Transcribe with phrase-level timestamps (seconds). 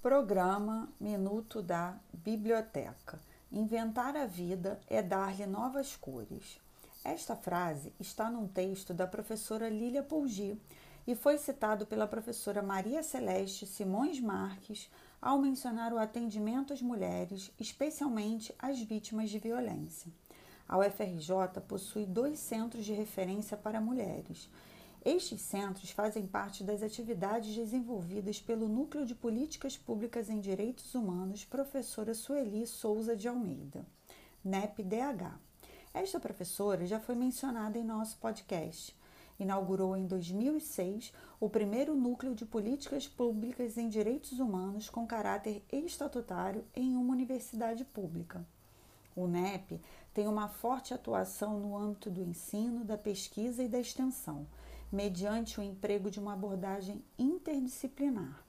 [0.00, 3.18] Programa Minuto da Biblioteca.
[3.50, 6.60] Inventar a vida é dar-lhe novas cores.
[7.04, 10.56] Esta frase está num texto da professora Lília Pougi
[11.04, 14.88] e foi citado pela professora Maria Celeste Simões Marques
[15.20, 20.12] ao mencionar o atendimento às mulheres, especialmente às vítimas de violência.
[20.68, 24.48] A UFRJ possui dois centros de referência para mulheres.
[25.08, 31.46] Estes centros fazem parte das atividades desenvolvidas pelo Núcleo de Políticas Públicas em Direitos Humanos,
[31.46, 33.86] professora Sueli Souza de Almeida,
[34.44, 35.32] NEP-DH.
[35.94, 38.94] Esta professora já foi mencionada em nosso podcast.
[39.40, 46.66] Inaugurou em 2006 o primeiro núcleo de políticas públicas em direitos humanos com caráter estatutário
[46.76, 48.46] em uma universidade pública.
[49.16, 49.80] O NEP
[50.12, 54.46] tem uma forte atuação no âmbito do ensino, da pesquisa e da extensão,
[54.90, 58.42] mediante o emprego de uma abordagem interdisciplinar.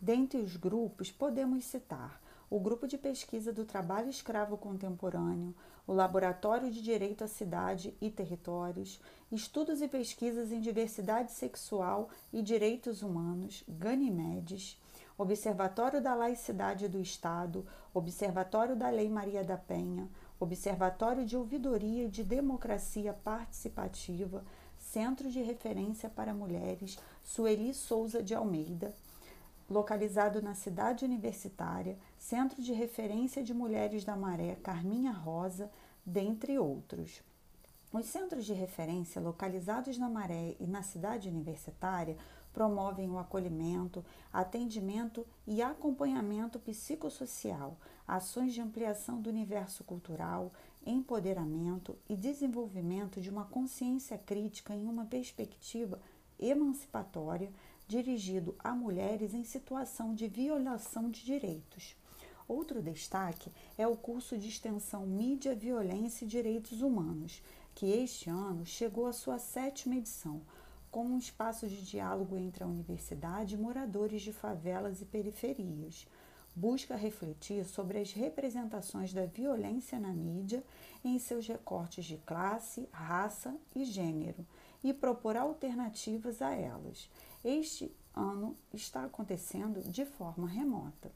[0.00, 2.20] Dentre os grupos, podemos citar
[2.50, 5.54] o Grupo de Pesquisa do Trabalho Escravo Contemporâneo,
[5.86, 9.00] o Laboratório de Direito à Cidade e Territórios,
[9.30, 14.80] Estudos e Pesquisas em Diversidade Sexual e Direitos Humanos, Ganimedes,
[15.16, 20.08] Observatório da Laicidade do Estado, Observatório da Lei Maria da Penha,
[20.40, 24.42] Observatório de Ouvidoria de Democracia Participativa,
[24.92, 28.92] Centro de Referência para Mulheres, Sueli Souza de Almeida,
[29.70, 35.70] localizado na cidade universitária, Centro de Referência de Mulheres da Maré, Carminha Rosa,
[36.04, 37.22] dentre outros.
[37.92, 42.16] Os centros de referência localizados na Maré e na cidade universitária
[42.52, 50.52] promovem o acolhimento, atendimento e acompanhamento psicossocial, ações de ampliação do universo cultural,
[50.84, 56.00] empoderamento e desenvolvimento de uma consciência crítica em uma perspectiva
[56.38, 57.52] emancipatória
[57.86, 61.96] dirigido a mulheres em situação de violação de direitos.
[62.46, 67.42] Outro destaque é o curso de extensão Mídia, Violência e Direitos Humanos,
[67.74, 70.40] que este ano chegou à sua sétima edição
[70.90, 76.06] como um espaço de diálogo entre a universidade e moradores de favelas e periferias.
[76.54, 80.64] Busca refletir sobre as representações da violência na mídia
[81.04, 84.44] em seus recortes de classe, raça e gênero
[84.82, 87.08] e propor alternativas a elas.
[87.44, 91.12] Este ano está acontecendo de forma remota.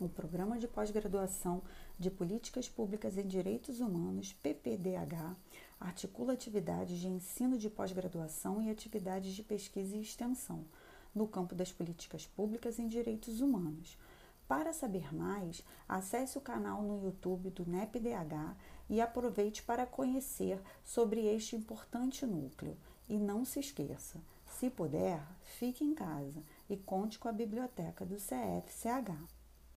[0.00, 1.60] O Programa de Pós-Graduação
[1.98, 5.34] de Políticas Públicas em Direitos Humanos, PPDH,
[5.80, 10.64] articula atividades de ensino de pós-graduação e atividades de pesquisa e extensão
[11.12, 13.98] no campo das políticas públicas em direitos humanos.
[14.46, 18.56] Para saber mais, acesse o canal no YouTube do NEPDH
[18.88, 22.76] e aproveite para conhecer sobre este importante núcleo.
[23.08, 28.14] E não se esqueça, se puder, fique em casa e conte com a biblioteca do
[28.14, 29.37] CFCH.